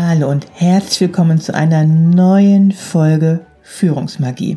[0.00, 4.56] Hallo und herzlich willkommen zu einer neuen Folge Führungsmagie.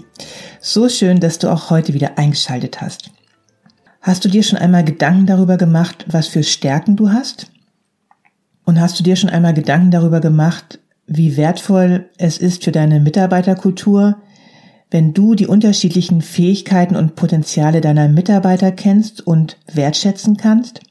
[0.59, 3.09] So schön, dass du auch heute wieder eingeschaltet hast.
[4.01, 7.51] Hast du dir schon einmal Gedanken darüber gemacht, was für Stärken du hast?
[8.65, 12.99] Und hast du dir schon einmal Gedanken darüber gemacht, wie wertvoll es ist für deine
[12.99, 14.17] Mitarbeiterkultur,
[14.91, 20.81] wenn du die unterschiedlichen Fähigkeiten und Potenziale deiner Mitarbeiter kennst und wertschätzen kannst?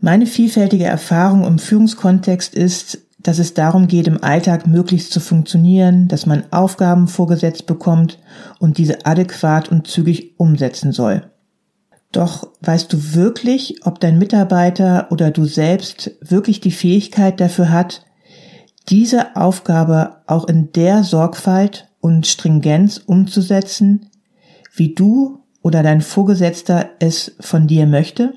[0.00, 6.08] Meine vielfältige Erfahrung im Führungskontext ist, dass es darum geht, im Alltag möglichst zu funktionieren,
[6.08, 8.18] dass man Aufgaben vorgesetzt bekommt
[8.58, 11.30] und diese adäquat und zügig umsetzen soll.
[12.12, 18.04] Doch weißt du wirklich, ob dein Mitarbeiter oder du selbst wirklich die Fähigkeit dafür hat,
[18.88, 24.08] diese Aufgabe auch in der Sorgfalt und Stringenz umzusetzen,
[24.74, 28.34] wie du oder dein Vorgesetzter es von dir möchte?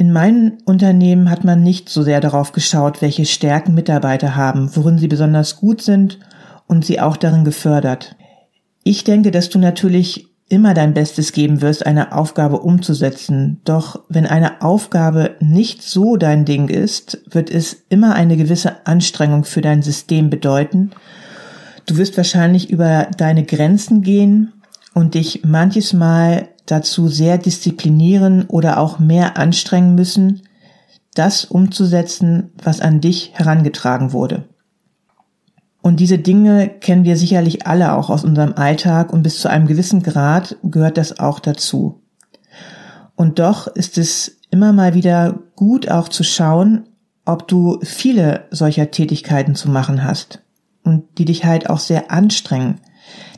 [0.00, 4.96] In meinem Unternehmen hat man nicht so sehr darauf geschaut, welche Stärken Mitarbeiter haben, worin
[4.96, 6.18] sie besonders gut sind
[6.66, 8.16] und sie auch darin gefördert.
[8.82, 13.60] Ich denke, dass du natürlich immer dein Bestes geben wirst, eine Aufgabe umzusetzen.
[13.66, 19.44] Doch wenn eine Aufgabe nicht so dein Ding ist, wird es immer eine gewisse Anstrengung
[19.44, 20.92] für dein System bedeuten.
[21.84, 24.54] Du wirst wahrscheinlich über deine Grenzen gehen
[24.94, 30.42] und dich manches Mal dazu sehr disziplinieren oder auch mehr anstrengen müssen,
[31.14, 34.48] das umzusetzen, was an dich herangetragen wurde.
[35.82, 39.66] Und diese Dinge kennen wir sicherlich alle auch aus unserem Alltag und bis zu einem
[39.66, 42.02] gewissen Grad gehört das auch dazu.
[43.16, 46.88] Und doch ist es immer mal wieder gut auch zu schauen,
[47.24, 50.42] ob du viele solcher Tätigkeiten zu machen hast
[50.84, 52.80] und die dich halt auch sehr anstrengen.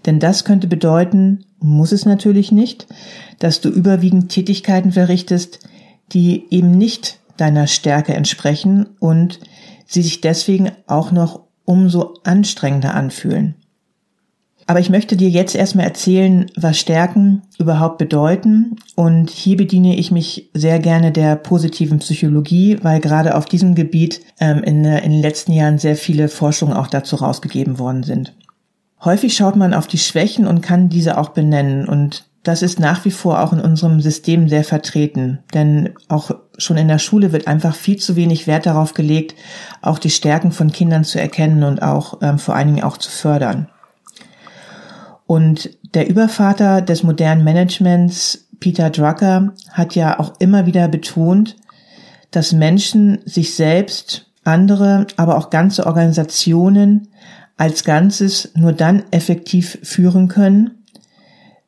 [0.06, 2.86] Denn das könnte bedeuten, muss es natürlich nicht,
[3.38, 5.60] dass du überwiegend Tätigkeiten verrichtest,
[6.12, 9.40] die eben nicht deiner Stärke entsprechen und
[9.86, 13.54] sie sich deswegen auch noch umso anstrengender anfühlen.
[14.66, 18.76] Aber ich möchte dir jetzt erstmal erzählen, was Stärken überhaupt bedeuten.
[18.94, 24.20] Und hier bediene ich mich sehr gerne der positiven Psychologie, weil gerade auf diesem Gebiet
[24.38, 28.34] ähm, in, in den letzten Jahren sehr viele Forschungen auch dazu rausgegeben worden sind.
[29.04, 31.88] Häufig schaut man auf die Schwächen und kann diese auch benennen.
[31.88, 35.40] Und das ist nach wie vor auch in unserem System sehr vertreten.
[35.54, 39.34] Denn auch schon in der Schule wird einfach viel zu wenig Wert darauf gelegt,
[39.80, 43.10] auch die Stärken von Kindern zu erkennen und auch ähm, vor allen Dingen auch zu
[43.10, 43.68] fördern.
[45.26, 51.56] Und der Übervater des modernen Managements, Peter Drucker, hat ja auch immer wieder betont,
[52.30, 57.08] dass Menschen sich selbst, andere, aber auch ganze Organisationen
[57.62, 60.82] als Ganzes nur dann effektiv führen können,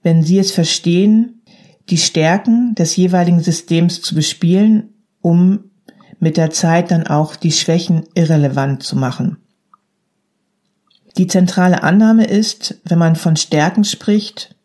[0.02, 1.42] wenn sie es verstehen,
[1.88, 4.88] die Stärken des jeweiligen Systems zu bespielen,
[5.20, 5.70] um
[6.18, 9.36] mit der Zeit dann auch die Schwächen irrelevant zu machen.
[11.16, 14.56] Die zentrale Annahme ist, wenn man von Stärken spricht,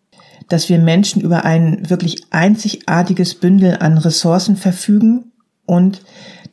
[0.48, 5.32] dass wir Menschen über ein wirklich einzigartiges Bündel an Ressourcen verfügen
[5.68, 6.02] und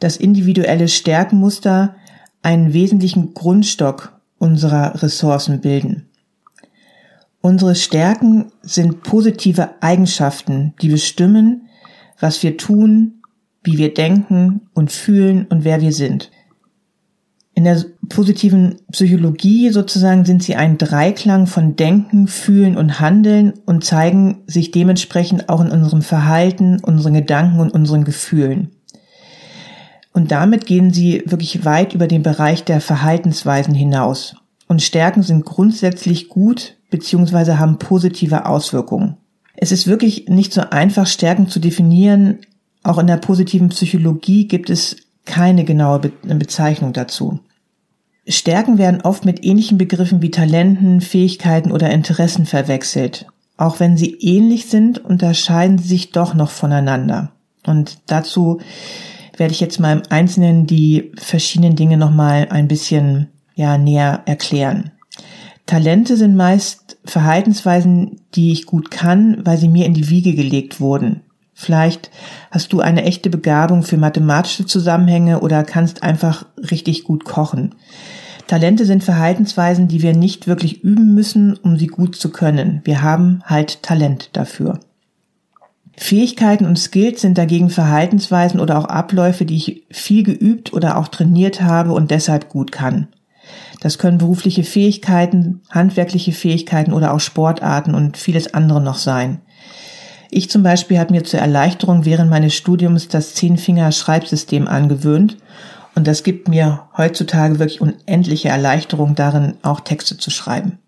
[0.01, 1.97] das individuelle Stärkenmuster
[2.43, 6.09] einen wesentlichen Grundstock unserer Ressourcen bilden.
[7.41, 11.69] Unsere Stärken sind positive Eigenschaften, die bestimmen,
[12.19, 13.23] was wir tun,
[13.63, 16.31] wie wir denken und fühlen und wer wir sind.
[17.55, 23.83] In der positiven Psychologie sozusagen sind sie ein Dreiklang von Denken, Fühlen und Handeln und
[23.83, 28.76] zeigen sich dementsprechend auch in unserem Verhalten, unseren Gedanken und unseren Gefühlen.
[30.17, 34.35] Und damit gehen sie wirklich weit über den Bereich der Verhaltensweisen hinaus.
[34.67, 37.57] Und Stärken sind grundsätzlich gut bzw.
[37.57, 39.19] haben positive Auswirkungen.
[39.57, 42.39] Es ist wirklich nicht so einfach, Stärken zu definieren.
[42.83, 44.97] Auch in der positiven Psychologie gibt es
[45.27, 47.41] keine genaue Be Bezeichnung dazu.
[48.27, 53.27] Stärken werden oft mit ähnlichen Begriffen wie Talenten, Fähigkeiten oder Interessen verwechselt.
[53.59, 57.33] Auch wenn sie ähnlich sind, unterscheiden sie sich doch noch voneinander.
[57.67, 58.61] Und dazu
[59.39, 64.93] werde ich jetzt mal im Einzelnen die verschiedenen Dinge nochmal ein bisschen ja, näher erklären.
[65.67, 70.81] Talente sind meist Verhaltensweisen, die ich gut kann, weil sie mir in die Wiege gelegt
[70.81, 71.23] wurden.
[71.55, 72.11] Vielleicht
[72.51, 77.75] hast du eine echte Begabung für mathematische Zusammenhänge oder kannst einfach richtig gut kochen.
[78.47, 82.81] Talente sind Verhaltensweisen, die wir nicht wirklich üben müssen, um sie gut zu können.
[82.85, 84.79] Wir haben halt Talent dafür.
[85.97, 91.09] Fähigkeiten und Skills sind dagegen Verhaltensweisen oder auch Abläufe, die ich viel geübt oder auch
[91.09, 93.09] trainiert habe und deshalb gut kann.
[93.81, 99.41] Das können berufliche Fähigkeiten, handwerkliche Fähigkeiten oder auch Sportarten und vieles andere noch sein.
[100.31, 105.39] Ich zum Beispiel habe mir zur Erleichterung während meines Studiums das Zehnfinger-Schreibsystem angewöhnt
[105.95, 110.79] und das gibt mir heutzutage wirklich unendliche Erleichterung darin, auch Texte zu schreiben.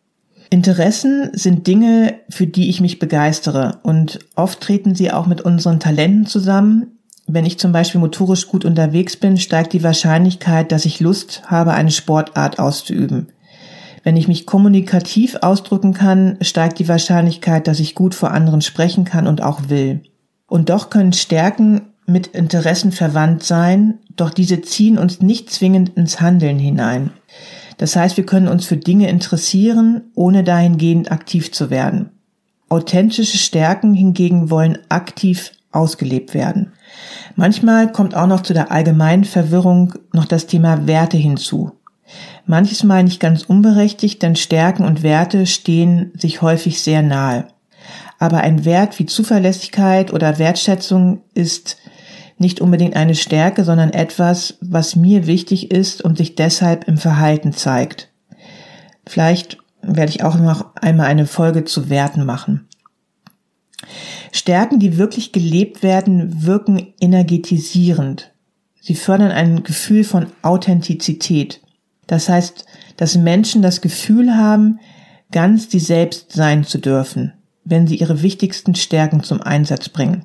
[0.51, 5.79] Interessen sind Dinge, für die ich mich begeistere und oft treten sie auch mit unseren
[5.79, 6.99] Talenten zusammen.
[7.27, 11.75] Wenn ich zum Beispiel motorisch gut unterwegs bin, steigt die Wahrscheinlichkeit, dass ich Lust habe,
[11.75, 13.29] eine Sportart auszuüben.
[14.03, 19.05] Wenn ich mich kommunikativ ausdrücken kann, steigt die Wahrscheinlichkeit, dass ich gut vor anderen sprechen
[19.05, 20.01] kann und auch will.
[20.47, 26.23] Und doch können Stärken mit Interessen verwandt sein, doch diese ziehen uns nicht zwingend ins
[26.23, 27.11] Handeln hinein.
[27.79, 32.11] Das heißt, wir können uns für Dinge interessieren, ohne dahingehend aktiv zu werden.
[32.69, 36.73] Authentische Stärken hingegen wollen aktiv ausgelebt werden.
[37.37, 41.73] Manchmal kommt auch noch zu der allgemeinen Verwirrung noch das Thema Werte hinzu.
[42.47, 47.49] Manches Mal nicht ganz unberechtigt, denn Stärken und Werte stehen sich häufig sehr nahe.
[48.19, 51.77] Aber ein Wert wie Zuverlässigkeit oder Wertschätzung ist
[52.39, 57.53] nicht unbedingt eine Stärke, sondern etwas, was mir wichtig ist und sich deshalb im Verhalten
[57.53, 58.11] zeigt.
[59.07, 62.69] Vielleicht werde ich auch noch einmal eine Folge zu Werten machen.
[64.33, 68.33] Stärken, die wirklich gelebt werden, wirken energetisierend.
[68.81, 71.61] Sie fördern ein Gefühl von Authentizität.
[72.07, 72.65] Das heißt,
[72.97, 74.81] dass Menschen das Gefühl haben,
[75.31, 77.35] ganz sie selbst sein zu dürfen,
[77.65, 80.25] wenn sie ihre wichtigsten Stärken zum Einsatz bringen.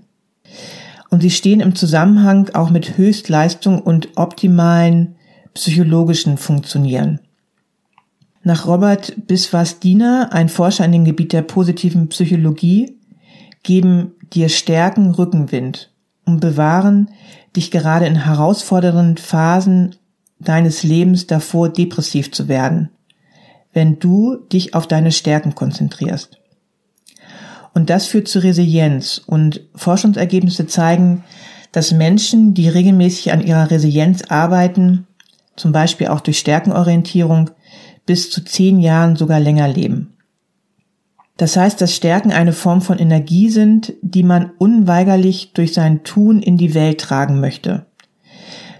[1.13, 5.13] Und sie stehen im Zusammenhang auch mit Höchstleistung und optimalen
[5.53, 7.19] psychologischen Funktionieren.
[8.41, 12.97] Nach Robert Biswas-Diener, ein Forscher in dem Gebiet der positiven Psychologie,
[13.61, 15.91] geben dir Stärken Rückenwind
[16.25, 17.11] und bewahren
[17.55, 19.95] dich gerade in herausfordernden Phasen
[20.39, 22.89] deines Lebens davor, depressiv zu werden,
[23.71, 26.39] wenn du dich auf deine Stärken konzentrierst.
[27.73, 29.21] Und das führt zu Resilienz.
[29.25, 31.23] Und Forschungsergebnisse zeigen,
[31.71, 35.07] dass Menschen, die regelmäßig an ihrer Resilienz arbeiten,
[35.55, 37.49] zum Beispiel auch durch Stärkenorientierung,
[38.05, 40.13] bis zu zehn Jahren sogar länger leben.
[41.37, 46.41] Das heißt, dass Stärken eine Form von Energie sind, die man unweigerlich durch sein Tun
[46.41, 47.87] in die Welt tragen möchte.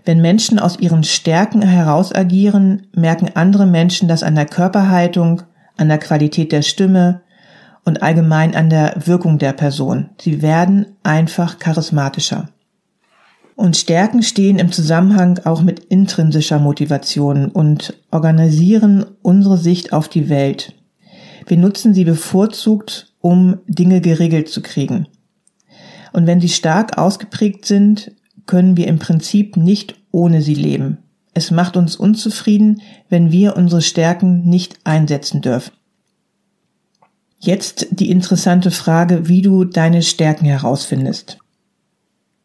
[0.06, 5.42] Wenn Menschen aus ihren Stärken heraus agieren, merken andere Menschen das an der Körperhaltung,
[5.78, 7.22] an der Qualität der Stimme
[7.86, 10.10] und allgemein an der Wirkung der Person.
[10.20, 12.50] Sie werden einfach charismatischer.
[13.56, 20.30] Und Stärken stehen im Zusammenhang auch mit intrinsischer Motivation und organisieren unsere Sicht auf die
[20.30, 20.74] Welt.
[21.46, 25.08] Wir nutzen sie bevorzugt, um Dinge geregelt zu kriegen.
[26.14, 28.12] Und wenn sie stark ausgeprägt sind,
[28.46, 31.00] können wir im Prinzip nicht ohne sie leben.
[31.34, 35.74] Es macht uns unzufrieden, wenn wir unsere Stärken nicht einsetzen dürfen.
[37.44, 41.40] Jetzt die interessante Frage, wie du deine Stärken herausfindest.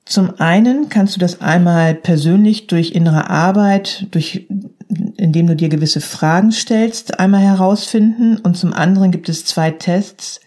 [0.04, 4.48] Zum einen kannst du das einmal persönlich durch innere Arbeit, durch,
[5.16, 10.40] indem du dir gewisse Fragen stellst, einmal herausfinden und zum anderen gibt es zwei Tests,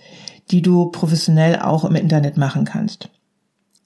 [0.49, 3.07] die du professionell auch im Internet machen kannst.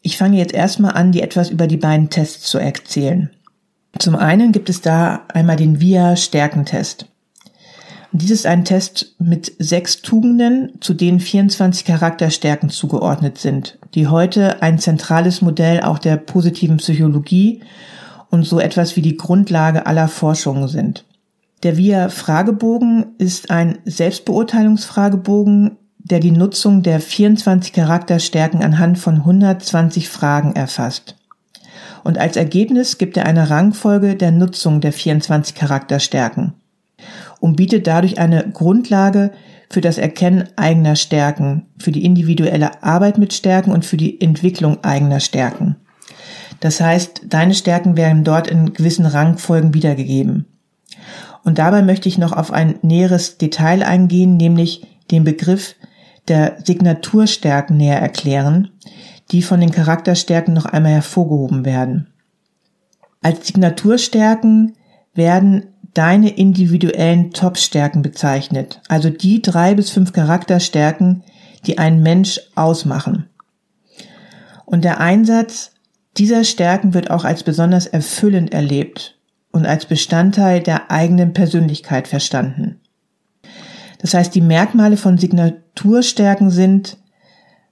[0.02, 3.30] Ich fange jetzt erstmal an, dir etwas über die beiden Tests zu erzählen.
[4.00, 7.06] Zum einen gibt es da einmal den VIA-Stärkentest.
[8.18, 14.62] Dies ist ein Test mit sechs Tugenden, zu denen 24 Charakterstärken zugeordnet sind, die heute
[14.62, 17.62] ein zentrales Modell auch der positiven Psychologie
[18.30, 21.04] und so etwas wie die Grundlage aller Forschungen sind.
[21.64, 30.56] Der VIA-Fragebogen ist ein Selbstbeurteilungsfragebogen, der die Nutzung der 24 Charakterstärken anhand von 120 Fragen
[30.56, 31.18] erfasst.
[32.06, 36.54] Und als Ergebnis gibt er eine Rangfolge der Nutzung der 24 Charakterstärken
[37.40, 39.32] und bietet dadurch eine Grundlage
[39.70, 44.84] für das Erkennen eigener Stärken, für die individuelle Arbeit mit Stärken und für die Entwicklung
[44.84, 45.76] eigener Stärken.
[46.60, 50.46] Das heißt, deine Stärken werden dort in gewissen Rangfolgen wiedergegeben.
[51.44, 55.76] Und dabei möchte ich noch auf ein näheres Detail eingehen, nämlich den Begriff
[56.28, 58.70] der Signaturstärken näher erklären,
[59.32, 62.08] die von den Charakterstärken noch einmal hervorgehoben werden.
[63.22, 64.74] Als Signaturstärken
[65.14, 65.66] werden
[65.96, 71.24] deine individuellen Top-Stärken bezeichnet, also die drei bis fünf Charakterstärken,
[71.66, 73.28] die einen Mensch ausmachen.
[74.66, 75.72] Und der Einsatz
[76.18, 79.18] dieser Stärken wird auch als besonders erfüllend erlebt
[79.52, 82.80] und als Bestandteil der eigenen Persönlichkeit verstanden.
[84.00, 86.98] Das heißt, die Merkmale von Signaturstärken sind,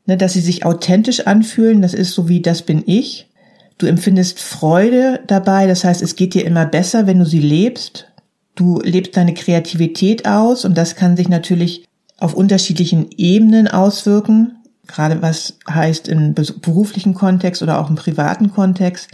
[0.06, 3.30] ne, dass sie sich authentisch anfühlen, das ist so wie das bin ich.
[3.78, 8.13] Du empfindest Freude dabei, das heißt, es geht dir immer besser, wenn du sie lebst.
[8.56, 11.88] Du lebst deine Kreativität aus und das kann sich natürlich
[12.20, 14.58] auf unterschiedlichen Ebenen auswirken,
[14.88, 19.10] gerade was heißt im beruflichen Kontext oder auch im privaten Kontext.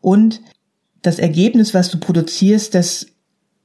[0.00, 0.40] Und
[1.02, 3.06] das Ergebnis, was du produzierst, das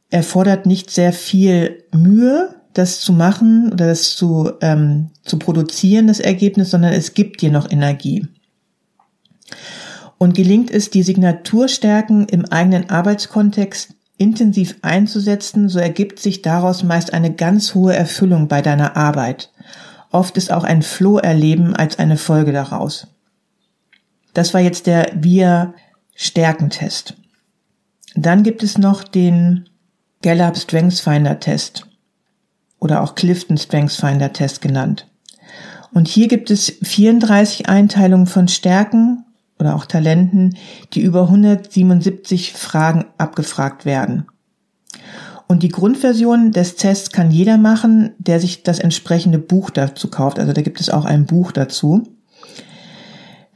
[0.10, 6.20] erfordert nicht sehr viel Mühe, das zu machen oder das zu, ähm, zu produzieren, das
[6.20, 8.28] Ergebnis, sondern es gibt dir noch Energie.
[10.18, 17.14] Und gelingt es, die Signaturstärken im eigenen Arbeitskontext intensiv einzusetzen, so ergibt sich daraus meist
[17.14, 19.52] eine ganz hohe Erfüllung bei deiner Arbeit.
[20.12, 23.08] Oft ist auch ein Floh-Erleben als eine Folge daraus.
[24.34, 27.16] Das war jetzt der Wir-Stärkentest.
[28.16, 29.70] Dann gibt es noch den
[30.22, 31.88] Gallup Strengths Finder Test
[32.80, 35.08] oder auch Clifton Strengths Finder Test genannt.
[35.94, 39.26] Und hier gibt es 34 Einteilungen von Stärken
[39.64, 40.58] oder auch Talenten,
[40.94, 44.26] die über 177 Fragen abgefragt werden.
[45.48, 50.40] Und die Grundversion des Tests kann jeder machen, der sich das entsprechende Buch dazu kauft.
[50.40, 52.04] Also da gibt es auch ein Buch dazu.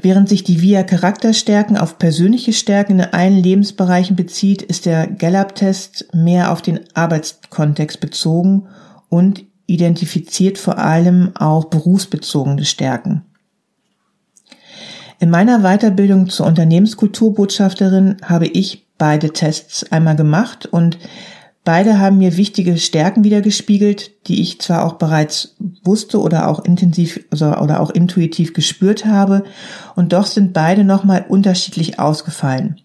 [0.01, 6.09] Während sich die VIA Charakterstärken auf persönliche Stärken in allen Lebensbereichen bezieht, ist der Gallup-Test
[6.13, 8.67] mehr auf den Arbeitskontext bezogen
[9.09, 13.23] und identifiziert vor allem auch berufsbezogene Stärken.
[15.19, 20.99] In meiner Weiterbildung zur Unternehmenskulturbotschafterin habe ich beide Tests einmal gemacht und
[21.63, 27.19] beide haben mir wichtige Stärken wiedergespiegelt, die ich zwar auch bereits wusste oder auch intensiv
[27.31, 29.43] also, oder auch intuitiv gespürt habe
[29.95, 32.79] und doch sind beide nochmal unterschiedlich ausgefallen.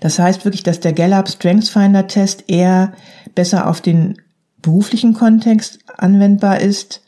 [0.00, 2.92] Das heißt wirklich, dass der Gallup Strengths Finder Test eher
[3.34, 4.16] besser auf den
[4.60, 7.02] beruflichen Kontext anwendbar ist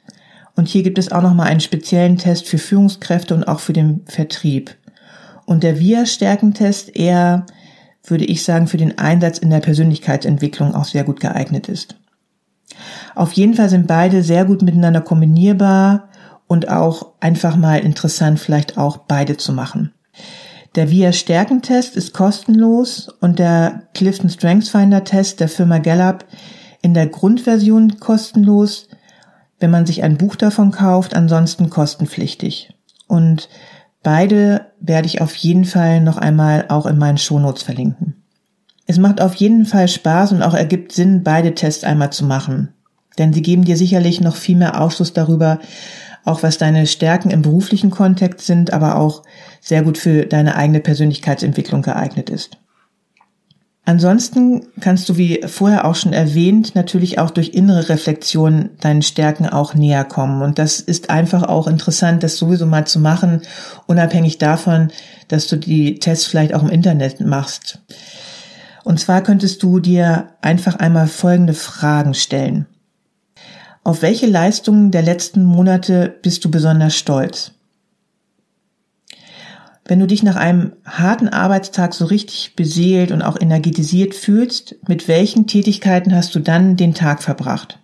[0.56, 4.02] und hier gibt es auch nochmal einen speziellen Test für Führungskräfte und auch für den
[4.06, 4.76] Vertrieb.
[5.46, 7.46] Und der Wir-Stärkentest eher,
[8.04, 11.96] würde ich sagen, für den Einsatz in der Persönlichkeitsentwicklung auch sehr gut geeignet ist.
[13.14, 16.08] Auf jeden Fall sind beide sehr gut miteinander kombinierbar
[16.46, 19.92] und auch einfach mal interessant, vielleicht auch beide zu machen.
[20.75, 26.25] Der VIA-Stärkentest ist kostenlos und der Clifton Strengths Finder Test der Firma Gallup
[26.82, 28.88] in der Grundversion kostenlos
[29.61, 32.75] wenn man sich ein Buch davon kauft, ansonsten kostenpflichtig.
[33.06, 33.49] Und
[34.02, 38.23] beide werde ich auf jeden Fall noch einmal auch in meinen Shownotes verlinken.
[38.87, 42.75] Es macht auf jeden Fall Spaß und auch ergibt Sinn, beide Tests einmal zu machen.
[43.18, 45.61] Denn sie geben dir sicherlich noch viel mehr Aufschluss darüber,
[46.25, 49.23] auch was deine Stärken im beruflichen Kontext sind, aber auch
[49.61, 52.58] sehr gut für deine eigene Persönlichkeitsentwicklung geeignet ist.
[53.87, 59.47] Ansonsten kannst du, wie vorher auch schon erwähnt, natürlich auch durch innere Reflexion deinen Stärken
[59.47, 60.41] auch näher kommen.
[60.41, 63.43] Und das ist einfach auch interessant, das sowieso mal zu machen,
[63.87, 64.88] unabhängig davon,
[65.29, 67.81] dass du die Tests vielleicht auch im Internet machst.
[68.85, 72.67] Und zwar könntest du dir einfach einmal folgende Fragen stellen.
[73.83, 77.53] Auf welche Leistungen der letzten Monate bist du besonders stolz?
[79.87, 85.09] Wenn du dich nach einem harten Arbeitstag so richtig beseelt und auch energetisiert fühlst, mit
[85.09, 87.79] welchen Tätigkeiten hast du dann den Tag verbracht?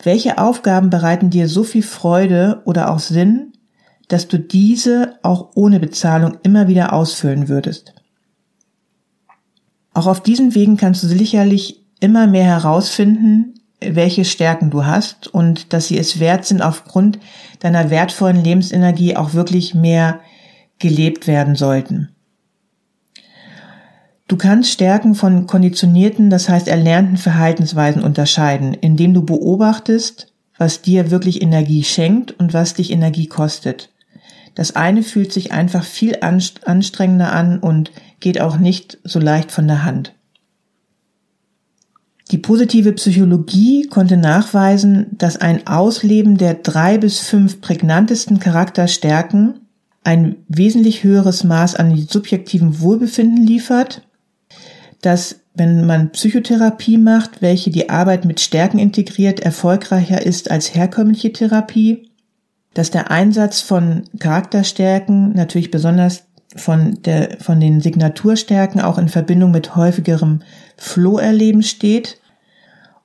[0.00, 3.52] Welche Aufgaben bereiten dir so viel Freude oder auch Sinn,
[4.08, 7.94] dass du diese auch ohne Bezahlung immer wieder ausfüllen würdest?
[9.94, 15.72] Auch auf diesen Wegen kannst du sicherlich immer mehr herausfinden, welche Stärken du hast und
[15.72, 17.18] dass sie es wert sind, aufgrund
[17.58, 20.20] deiner wertvollen Lebensenergie auch wirklich mehr
[20.82, 22.10] gelebt werden sollten.
[24.28, 31.10] Du kannst Stärken von konditionierten, das heißt erlernten Verhaltensweisen unterscheiden, indem du beobachtest, was dir
[31.10, 33.90] wirklich Energie schenkt und was dich Energie kostet.
[34.54, 39.66] Das eine fühlt sich einfach viel anstrengender an und geht auch nicht so leicht von
[39.66, 40.14] der Hand.
[42.30, 49.61] Die positive Psychologie konnte nachweisen, dass ein Ausleben der drei bis fünf prägnantesten Charakterstärken
[50.04, 54.02] ein wesentlich höheres Maß an subjektivem Wohlbefinden liefert,
[55.00, 61.32] dass wenn man Psychotherapie macht, welche die Arbeit mit Stärken integriert, erfolgreicher ist als herkömmliche
[61.32, 62.08] Therapie,
[62.74, 66.24] dass der Einsatz von Charakterstärken, natürlich besonders
[66.56, 70.40] von, der, von den Signaturstärken auch in Verbindung mit häufigerem
[70.76, 72.18] Flow-Erleben steht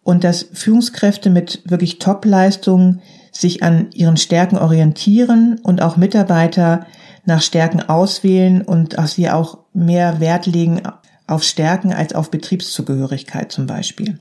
[0.04, 3.02] und dass Führungskräfte mit wirklich Top-Leistungen
[3.40, 6.86] sich an ihren Stärken orientieren und auch Mitarbeiter
[7.26, 10.82] nach Stärken auswählen und dass sie auch mehr Wert legen
[11.28, 14.20] auf Stärken als auf Betriebszugehörigkeit zum Beispiel.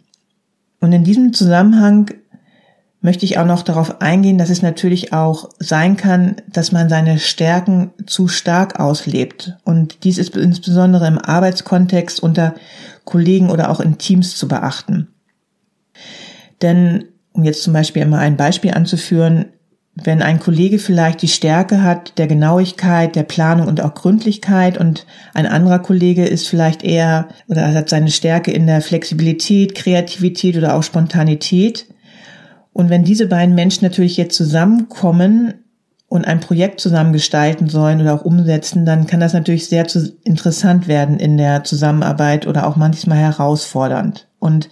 [0.81, 2.11] Und in diesem Zusammenhang
[3.01, 7.19] möchte ich auch noch darauf eingehen, dass es natürlich auch sein kann, dass man seine
[7.19, 9.57] Stärken zu stark auslebt.
[9.65, 12.55] Und dies ist insbesondere im Arbeitskontext unter
[13.05, 15.09] Kollegen oder auch in Teams zu beachten.
[16.63, 17.05] Denn,
[17.37, 19.47] um jetzt zum Beispiel immer ein Beispiel anzuführen,
[19.95, 25.07] wenn ein Kollege vielleicht die Stärke hat der Genauigkeit, der Planung und auch Gründlichkeit und
[25.33, 30.75] ein anderer Kollege ist vielleicht eher oder hat seine Stärke in der Flexibilität, Kreativität oder
[30.75, 31.87] auch Spontanität.
[32.75, 35.55] Und wenn diese beiden Menschen natürlich jetzt zusammenkommen
[36.09, 39.87] und ein Projekt zusammen gestalten sollen oder auch umsetzen, dann kann das natürlich sehr
[40.25, 44.29] interessant werden in der Zusammenarbeit oder auch manchmal herausfordernd.
[44.39, 44.69] Und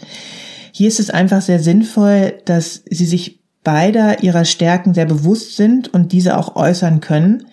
[0.77, 5.95] hier ist es einfach sehr sinnvoll, dass sie sich beider ihrer Stärken sehr bewusst sind
[5.95, 7.47] und diese auch äußern können,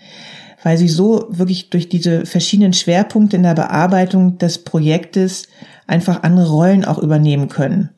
[0.63, 5.43] weil sie so wirklich durch diese verschiedenen Schwerpunkte in der Bearbeitung des Projektes
[5.85, 7.91] einfach andere Rollen auch übernehmen können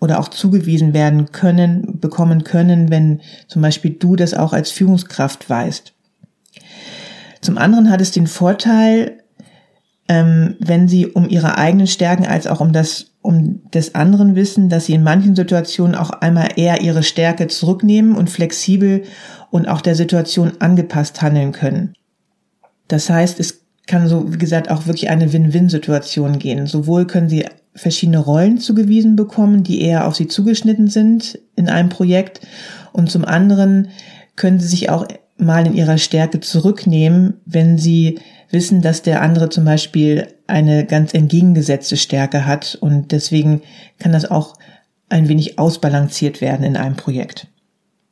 [0.00, 5.50] oder auch zugewiesen werden können, bekommen können, wenn zum Beispiel du das auch als Führungskraft
[5.50, 5.92] weißt.
[7.42, 9.18] Zum anderen hat es den Vorteil,
[10.08, 14.68] ähm, wenn sie um ihre eigenen Stärken als auch um das um des anderen wissen,
[14.68, 19.04] dass sie in manchen Situationen auch einmal eher ihre Stärke zurücknehmen und flexibel
[19.50, 21.94] und auch der Situation angepasst handeln können.
[22.86, 26.66] Das heißt, es kann so, wie gesagt, auch wirklich eine Win-Win-Situation gehen.
[26.66, 31.88] Sowohl können sie verschiedene Rollen zugewiesen bekommen, die eher auf sie zugeschnitten sind in einem
[31.88, 32.42] Projekt
[32.92, 33.88] und zum anderen
[34.36, 35.08] können sie sich auch
[35.38, 38.20] mal in ihrer Stärke zurücknehmen, wenn sie
[38.54, 43.60] wissen, dass der andere zum Beispiel eine ganz entgegengesetzte Stärke hat und deswegen
[43.98, 44.56] kann das auch
[45.10, 47.48] ein wenig ausbalanciert werden in einem Projekt.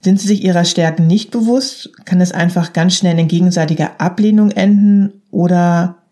[0.00, 4.50] Sind Sie sich Ihrer Stärken nicht bewusst, kann es einfach ganz schnell in gegenseitiger Ablehnung
[4.50, 6.02] enden oder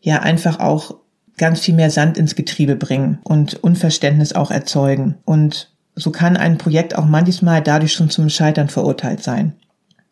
[0.00, 0.96] ja einfach auch
[1.36, 5.16] ganz viel mehr Sand ins Getriebe bringen und Unverständnis auch erzeugen.
[5.24, 9.54] Und so kann ein Projekt auch manchmal dadurch schon zum Scheitern verurteilt sein.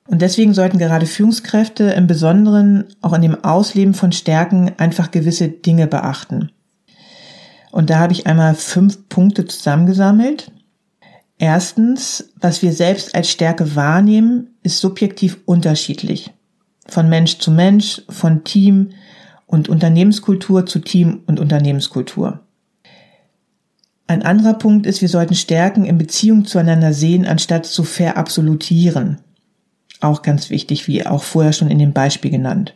[0.08, 5.48] Und deswegen sollten gerade Führungskräfte im Besonderen auch in dem Ausleben von Stärken einfach gewisse
[5.48, 6.50] Dinge beachten.
[7.70, 10.50] Und da habe ich einmal fünf Punkte zusammengesammelt.
[11.36, 16.32] Erstens, was wir selbst als Stärke wahrnehmen, ist subjektiv unterschiedlich.
[16.86, 18.92] Von Mensch zu Mensch, von Team
[19.44, 22.40] und Unternehmenskultur zu Team und Unternehmenskultur.
[24.06, 29.18] Ein anderer Punkt ist, wir sollten Stärken in Beziehung zueinander sehen, anstatt zu verabsolutieren.
[30.00, 32.74] Auch ganz wichtig, wie auch vorher schon in dem Beispiel genannt.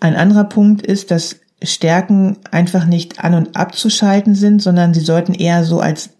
[0.00, 5.34] Ein anderer Punkt ist, dass Stärken einfach nicht an und abzuschalten sind, sondern sie sollten
[5.34, 6.10] eher so als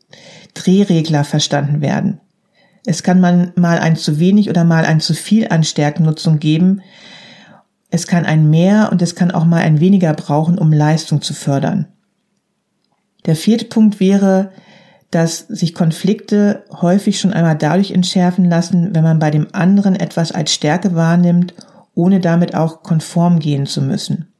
[0.54, 2.20] Drehregler verstanden werden.
[2.84, 6.82] Es kann man mal ein zu wenig oder mal ein zu viel an Stärkennutzung geben.
[7.90, 11.34] Es kann ein mehr und es kann auch mal ein weniger brauchen, um Leistung zu
[11.34, 11.86] fördern.
[13.26, 14.52] Der vierte Punkt wäre,
[15.12, 20.33] dass sich Konflikte häufig schon einmal dadurch entschärfen lassen, wenn man bei dem anderen etwas
[20.33, 21.55] als Stärke wahrnimmt,
[21.94, 24.33] ohne damit auch konform gehen zu müssen.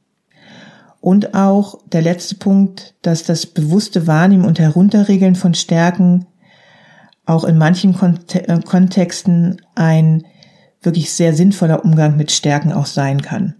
[0.99, 6.25] Und auch der letzte Punkt, dass das bewusste Wahrnehmen und Herunterregeln von Stärken
[7.25, 7.95] auch in manchen
[8.33, 10.23] äh, Kontexten ein
[10.81, 13.55] wirklich sehr sinnvoller Umgang mit Stärken auch sein kann.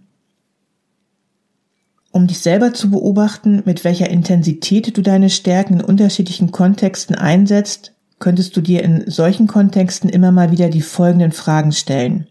[2.14, 7.92] Um dich selber zu beobachten, mit welcher Intensität du deine Stärken in unterschiedlichen Kontexten einsetzt,
[8.20, 12.28] könntest du dir in solchen Kontexten immer mal wieder die folgenden Fragen stellen.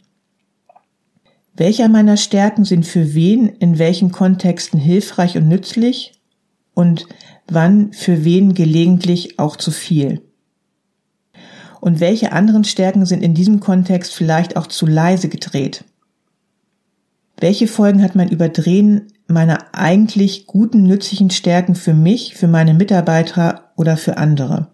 [1.58, 6.14] Welcher meiner Stärken sind für wen in welchen Kontexten hilfreich und nützlich
[6.74, 7.06] und
[7.50, 10.22] wann für wen gelegentlich auch zu viel?
[11.82, 15.84] Und welche anderen Stärken sind in diesem Kontext vielleicht auch zu leise gedreht?
[17.36, 23.72] Welche Folgen hat mein Überdrehen meiner eigentlich guten, nützlichen Stärken für mich, für meine Mitarbeiter
[23.76, 24.68] oder für andere?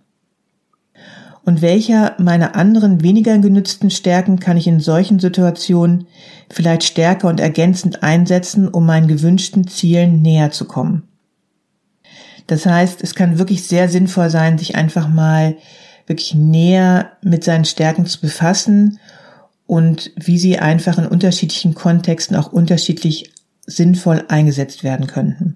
[1.46, 6.06] Und welcher meiner anderen weniger genützten Stärken kann ich in solchen Situationen
[6.52, 11.08] vielleicht stärker und ergänzend einsetzen, um meinen gewünschten Zielen näher zu kommen?
[12.46, 15.56] Das heißt, es kann wirklich sehr sinnvoll sein, sich einfach mal
[16.08, 19.00] wirklich näher mit seinen Stärken zu befassen
[19.68, 23.32] und wie sie einfach in unterschiedlichen Kontexten auch unterschiedlich
[23.70, 25.56] sinnvoll eingesetzt werden könnten.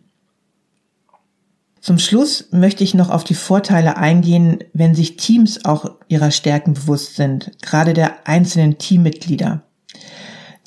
[1.81, 6.75] Zum Schluss möchte ich noch auf die Vorteile eingehen, wenn sich Teams auch ihrer Stärken
[6.75, 9.63] bewusst sind, gerade der einzelnen Teammitglieder.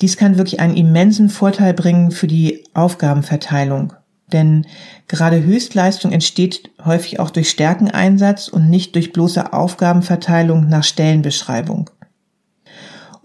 [0.01, 3.93] Dies kann wirklich einen immensen Vorteil bringen für die Aufgabenverteilung.
[4.31, 4.67] Denn
[5.07, 11.89] gerade Höchstleistung entsteht häufig auch durch Stärkeneinsatz und nicht durch bloße Aufgabenverteilung nach Stellenbeschreibung.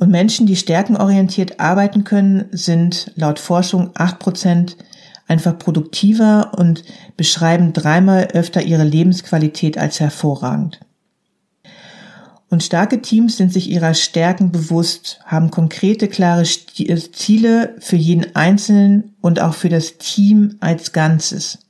[0.03, 4.77] Und Menschen, die stärkenorientiert arbeiten können, sind laut Forschung acht Prozent
[5.29, 6.83] einfach produktiver und
[7.17, 10.81] beschreiben dreimal öfter ihre Lebensqualität als hervorragend.
[12.51, 18.35] Und starke Teams sind sich ihrer Stärken bewusst, haben konkrete, klare äh, Ziele für jeden
[18.35, 21.61] Einzelnen und auch für das Team als Ganzes.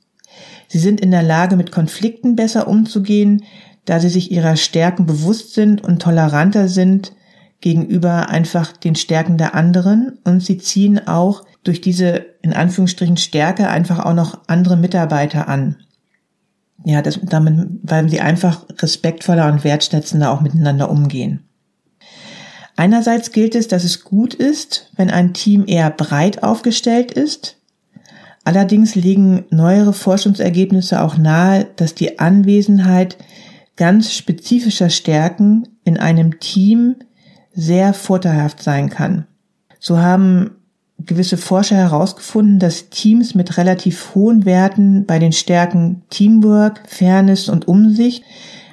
[0.67, 3.43] Sie sind in der Lage, mit Konflikten besser umzugehen,
[3.85, 7.11] da sie sich ihrer Stärken bewusst sind und toleranter sind
[7.63, 13.69] gegenüber einfach den Stärken der anderen und sie ziehen auch durch diese in Anführungsstrichen Stärke
[13.69, 15.77] einfach auch noch andere Mitarbeiter an.
[16.83, 21.45] Ja, das, damit, weil sie einfach respektvoller und wertschätzender auch miteinander umgehen.
[22.75, 27.61] Einerseits gilt es, dass es gut ist, wenn ein Team eher breit aufgestellt ist.
[28.43, 33.17] Allerdings legen neuere Forschungsergebnisse auch nahe, dass die Anwesenheit
[33.77, 36.95] ganz spezifischer Stärken in einem Team
[37.53, 39.25] sehr vorteilhaft sein kann.
[39.79, 40.51] So haben
[40.99, 47.67] gewisse Forscher herausgefunden, dass Teams mit relativ hohen Werten bei den Stärken Teamwork, Fairness und
[47.67, 48.23] Umsicht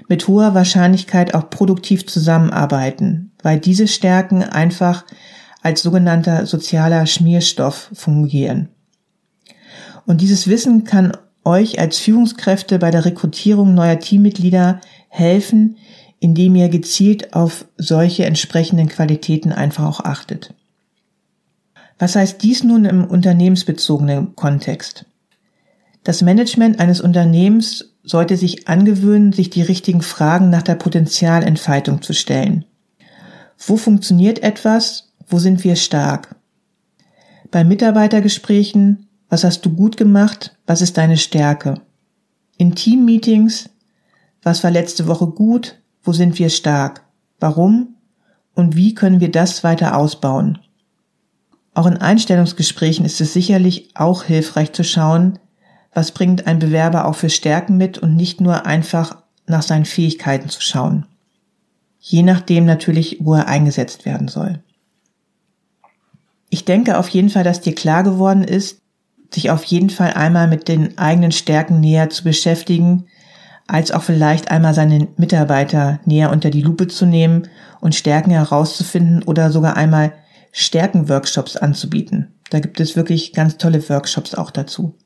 [0.08, 5.04] mit hoher Wahrscheinlichkeit auch produktiv zusammenarbeiten, weil diese Stärken einfach
[5.62, 8.68] als sogenannter sozialer Schmierstoff fungieren.
[10.06, 11.12] Und dieses Wissen kann
[11.44, 15.76] euch als Führungskräfte bei der Rekrutierung neuer Teammitglieder helfen,
[16.20, 20.54] indem ihr gezielt auf solche entsprechenden Qualitäten einfach auch achtet.
[21.98, 25.06] Was heißt dies nun im unternehmensbezogenen Kontext?
[26.04, 32.14] Das Management eines Unternehmens sollte sich angewöhnen, sich die richtigen Fragen nach der Potenzialentfaltung zu
[32.14, 32.64] stellen.
[33.58, 35.12] Wo funktioniert etwas?
[35.26, 36.36] Wo sind wir stark?
[37.50, 40.56] Bei Mitarbeitergesprächen, was hast du gut gemacht?
[40.66, 41.80] Was ist deine Stärke?
[42.56, 43.68] In Teammeetings,
[44.42, 45.80] was war letzte Woche gut?
[46.02, 47.04] Wo sind wir stark?
[47.38, 47.96] Warum?
[48.54, 50.58] Und wie können wir das weiter ausbauen?
[51.74, 55.38] Auch in Einstellungsgesprächen ist es sicherlich auch hilfreich zu schauen,
[55.92, 60.48] was bringt ein Bewerber auch für Stärken mit und nicht nur einfach nach seinen Fähigkeiten
[60.48, 61.06] zu schauen.
[61.98, 64.62] Je nachdem natürlich, wo er eingesetzt werden soll.
[66.48, 68.80] Ich denke auf jeden Fall, dass dir klar geworden ist,
[69.32, 73.06] sich auf jeden Fall einmal mit den eigenen Stärken näher zu beschäftigen,
[73.70, 77.48] als auch vielleicht einmal seine Mitarbeiter näher unter die Lupe zu nehmen
[77.80, 80.12] und Stärken herauszufinden oder sogar einmal
[80.52, 82.34] Stärkenworkshops anzubieten.
[82.50, 84.96] Da gibt es wirklich ganz tolle Workshops auch dazu.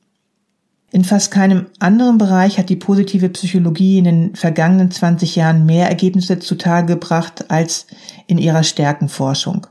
[0.91, 5.89] In fast keinem anderen Bereich hat die positive Psychologie in den vergangenen 20 Jahren mehr
[5.89, 7.87] Ergebnisse zutage gebracht als
[8.27, 9.67] in ihrer Stärkenforschung.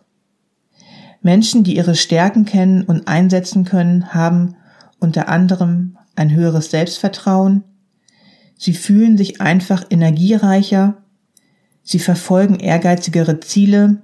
[1.22, 4.56] Menschen, die ihre Stärken kennen und einsetzen können, haben
[5.00, 7.64] unter anderem ein höheres Selbstvertrauen,
[8.64, 11.04] sie fühlen sich einfach energiereicher,
[11.82, 14.02] sie verfolgen ehrgeizigere Ziele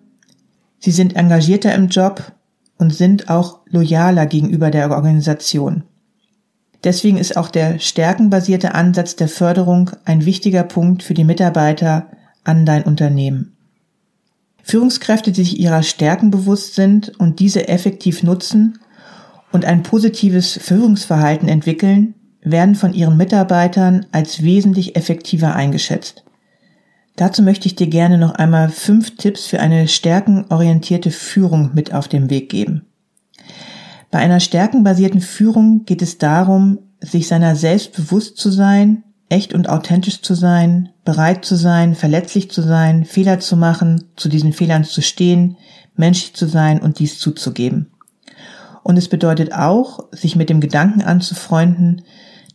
[0.80, 2.32] Sie sind engagierter im Job
[2.78, 5.84] und sind auch loyaler gegenüber der Organisation.
[6.86, 12.08] Deswegen ist auch der stärkenbasierte Ansatz der Förderung ein wichtiger Punkt für die Mitarbeiter
[12.46, 13.58] an dein Unternehmen.
[14.64, 18.80] Führungskräfte, die sich ihrer Stärken bewusst sind und diese effektiv nutzen
[19.52, 26.24] und ein positives Führungsverhalten entwickeln, werden von ihren Mitarbeitern als wesentlich effektiver eingeschätzt.
[27.16, 32.08] Dazu möchte ich dir gerne noch einmal fünf Tipps für eine stärkenorientierte Führung mit auf
[32.08, 32.86] den Weg geben.
[34.10, 39.70] Bei einer stärkenbasierten Führung geht es darum, sich seiner selbst bewusst zu sein, echt und
[39.70, 44.84] authentisch zu sein, bereit zu sein, verletzlich zu sein, Fehler zu machen, zu diesen Fehlern
[44.84, 45.58] zu stehen,
[45.96, 47.92] menschlich zu sein und dies zuzugeben.
[48.82, 52.02] Und es bedeutet auch, sich mit dem Gedanken anzufreunden,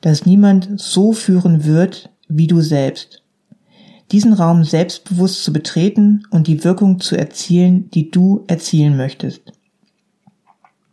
[0.04, 3.24] dass niemand so führen wird wie du selbst
[4.12, 9.52] diesen Raum selbstbewusst zu betreten und die Wirkung zu erzielen, die du erzielen möchtest.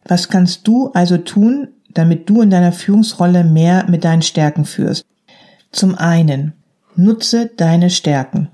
[0.06, 5.06] Was kannst du also tun, damit du in deiner Führungsrolle mehr mit deinen Stärken führst?
[5.72, 6.54] Zum einen,
[6.96, 8.50] nutze deine Stärken.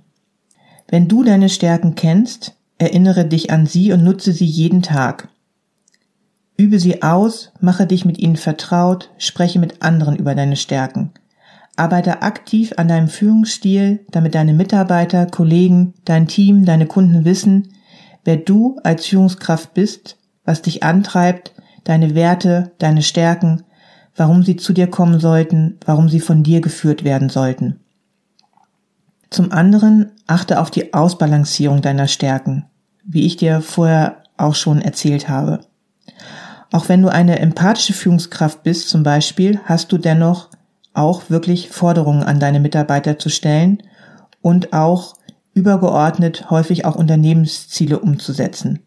[0.87, 5.29] Wenn du deine Stärken kennst, erinnere dich an sie und nutze sie jeden Tag.
[6.57, 11.11] Übe sie aus, mache dich mit ihnen vertraut, spreche mit anderen über deine Stärken.
[11.75, 17.69] Arbeite aktiv an deinem Führungsstil, damit deine Mitarbeiter, Kollegen, dein Team, deine Kunden wissen,
[18.25, 23.63] wer du als Führungskraft bist, was dich antreibt, deine Werte, deine Stärken,
[24.15, 27.79] warum sie zu dir kommen sollten, warum sie von dir geführt werden sollten.
[29.29, 32.65] Zum anderen achte auf die Ausbalancierung deiner Stärken,
[33.03, 35.59] wie ich dir vorher auch schon erzählt habe.
[36.71, 40.49] Auch wenn du eine empathische Führungskraft bist zum Beispiel, hast du dennoch
[40.93, 43.83] auch wirklich Forderungen an deine Mitarbeiter zu stellen
[44.41, 45.15] und auch
[45.53, 48.79] übergeordnet häufig auch Unternehmensziele umzusetzen.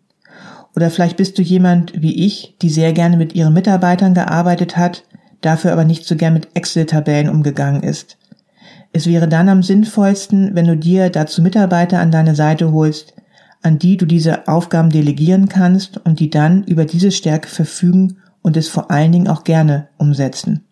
[0.76, 5.04] Oder vielleicht bist du jemand wie ich, die sehr gerne mit ihren Mitarbeitern gearbeitet hat,
[5.40, 8.18] dafür aber nicht so gern mit Excel-Tabellen umgegangen ist.
[8.92, 13.14] Es wäre dann am sinnvollsten, wenn du dir dazu Mitarbeiter an deine Seite holst,
[13.62, 18.56] an die du diese Aufgaben delegieren kannst und die dann über diese Stärke verfügen und
[18.56, 20.64] es vor allen Dingen auch gerne umsetzen.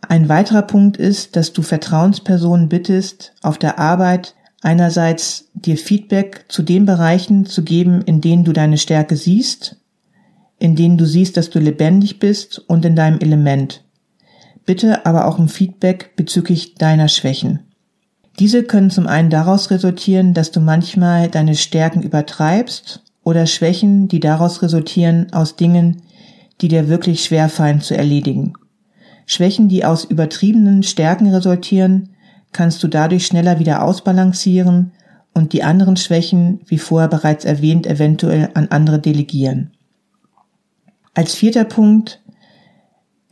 [0.00, 6.62] Ein weiterer Punkt ist, dass du Vertrauenspersonen bittest, auf der Arbeit einerseits dir Feedback zu
[6.62, 9.76] den Bereichen zu geben, in denen du deine Stärke siehst,
[10.58, 13.84] in denen du siehst, dass du lebendig bist und in deinem Element.
[14.64, 17.67] Bitte aber auch um Feedback bezüglich deiner Schwächen.
[18.38, 24.20] Diese können zum einen daraus resultieren, dass du manchmal deine Stärken übertreibst oder Schwächen, die
[24.20, 26.02] daraus resultieren aus Dingen,
[26.60, 28.52] die dir wirklich schwerfallen zu erledigen.
[29.26, 32.10] Schwächen, die aus übertriebenen Stärken resultieren,
[32.52, 34.92] kannst du dadurch schneller wieder ausbalancieren
[35.34, 39.72] und die anderen Schwächen, wie vorher bereits erwähnt, eventuell an andere delegieren.
[41.14, 42.22] Als vierter Punkt,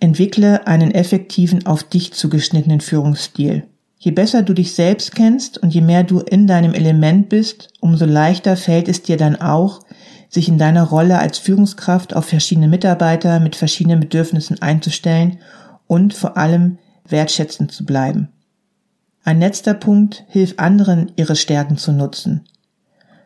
[0.00, 3.64] entwickle einen effektiven, auf dich zugeschnittenen Führungsstil.
[3.98, 8.04] Je besser du dich selbst kennst und je mehr du in deinem Element bist, umso
[8.04, 9.80] leichter fällt es dir dann auch,
[10.28, 15.38] sich in deiner Rolle als Führungskraft auf verschiedene Mitarbeiter mit verschiedenen Bedürfnissen einzustellen
[15.86, 16.78] und vor allem
[17.08, 18.28] wertschätzend zu bleiben.
[19.24, 22.44] Ein letzter Punkt, hilf anderen, ihre Stärken zu nutzen.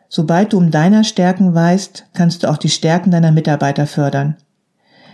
[0.09, 4.37] Sobald du um deiner Stärken weißt, kannst du auch die Stärken deiner Mitarbeiter fördern.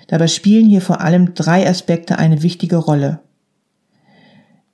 [0.08, 3.20] Dabei spielen hier vor allem drei Aspekte eine wichtige Rolle.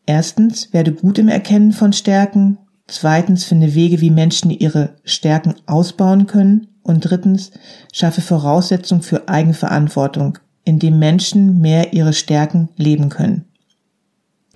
[0.05, 2.57] Erstens, werde gut im Erkennen von Stärken.
[2.87, 6.67] Zweitens, finde Wege, wie Menschen ihre Stärken ausbauen können.
[6.83, 7.51] Und drittens,
[7.93, 13.45] schaffe Voraussetzungen für Eigenverantwortung, indem Menschen mehr ihre Stärken leben können.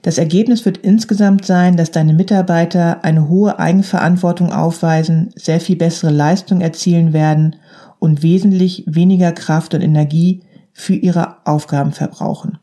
[0.02, 6.12] Das Ergebnis wird insgesamt sein, dass deine Mitarbeiter eine hohe Eigenverantwortung aufweisen, sehr viel bessere
[6.12, 7.56] Leistung erzielen werden
[8.00, 12.60] und wesentlich weniger Kraft und Energie für ihre Aufgaben verbrauchen.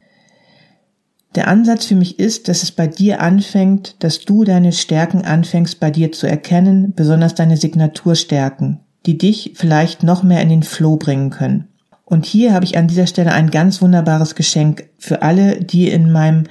[1.35, 5.81] Der Ansatz für mich ist, dass es bei dir anfängt, dass du deine Stärken anfängst
[5.81, 10.97] bei dir zu erkennen, besonders deine Signaturstärken, die dich vielleicht noch mehr in den Flow
[10.97, 11.69] bringen können.
[12.05, 16.13] Und hier habe ich an dieser Stelle ein ganz wunderbares Geschenk für alle, die in
[16.13, 16.45] meinem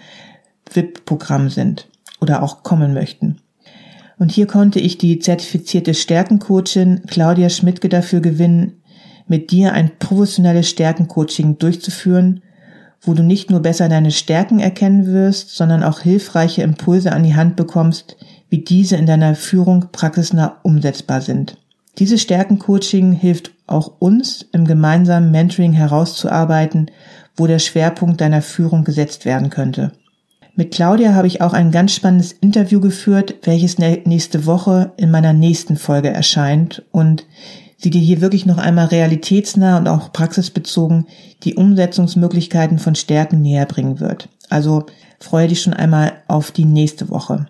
[0.72, 1.88] VIP-Programm sind
[2.20, 3.38] oder auch kommen möchten.
[4.18, 8.82] Und hier konnte ich die zertifizierte Stärkencoachin Claudia Schmidtke dafür gewinnen,
[9.28, 12.42] mit dir ein professionelles Stärkencoaching durchzuführen,
[13.04, 17.36] wo du nicht nur besser deine Stärken erkennen wirst, sondern auch hilfreiche Impulse an die
[17.36, 18.18] Hand bekommst,
[18.50, 21.58] wie diese in deiner Führung praxisnah umsetzbar sind.
[22.00, 26.90] Dieses Stärkencoaching hilft auch uns im gemeinsamen Mentoring herauszuarbeiten,
[27.36, 29.92] wo der Schwerpunkt deiner Führung gesetzt werden könnte.
[30.56, 35.34] Mit Claudia habe ich auch ein ganz spannendes Interview geführt, welches nächste Woche in meiner
[35.34, 37.26] nächsten Folge erscheint und
[37.84, 41.06] sie dir hier wirklich noch einmal realitätsnah und auch praxisbezogen
[41.44, 44.30] die Umsetzungsmöglichkeiten von Stärken näher bringen wird.
[44.50, 44.86] Also
[45.20, 47.48] freue dich schon einmal auf die nächste Woche.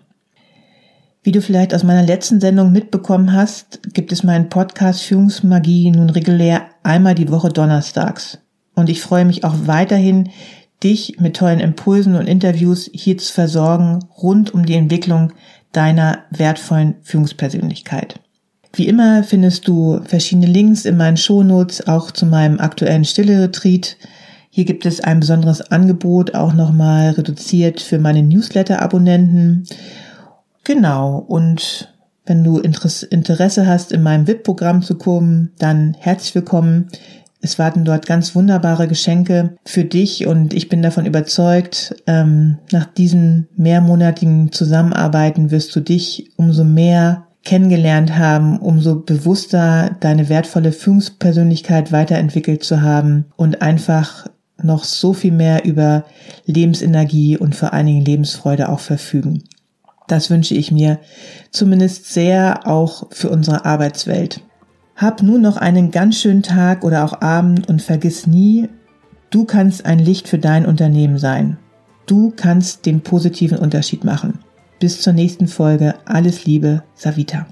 [1.22, 6.10] Wie du vielleicht aus meiner letzten Sendung mitbekommen hast, gibt es meinen Podcast Führungsmagie nun
[6.10, 8.38] regulär einmal die Woche donnerstags.
[8.74, 10.30] Und ich freue mich auch weiterhin,
[10.82, 15.32] dich mit tollen Impulsen und Interviews hier zu versorgen rund um die Entwicklung
[15.72, 18.20] deiner wertvollen Führungspersönlichkeit.
[18.76, 23.96] Wie immer findest du verschiedene Links in meinen Shownotes, auch zu meinem aktuellen Stille-Retreat.
[24.50, 29.64] Hier gibt es ein besonderes Angebot, auch nochmal reduziert für meine Newsletter-Abonnenten.
[30.64, 31.94] Genau, und
[32.26, 36.88] wenn du Interesse hast, in meinem VIP-Programm zu kommen, dann herzlich willkommen.
[37.40, 42.86] Es warten dort ganz wunderbare Geschenke für dich und ich bin davon überzeugt, ähm, nach
[42.86, 51.92] diesen mehrmonatigen Zusammenarbeiten wirst du dich umso mehr kennengelernt haben, umso bewusster deine wertvolle Führungspersönlichkeit
[51.92, 54.26] weiterentwickelt zu haben und einfach
[54.62, 56.04] noch so viel mehr über
[56.46, 59.44] Lebensenergie und vor allen Dingen Lebensfreude auch verfügen.
[60.08, 60.98] Das wünsche ich mir
[61.50, 64.40] zumindest sehr auch für unsere Arbeitswelt.
[64.96, 68.68] Hab nun noch einen ganz schönen Tag oder auch Abend und vergiss nie,
[69.30, 71.58] du kannst ein Licht für dein Unternehmen sein.
[72.06, 74.38] Du kannst den positiven Unterschied machen.
[74.84, 75.94] Bis zur nächsten Folge.
[76.04, 77.46] Alles Liebe, Savita.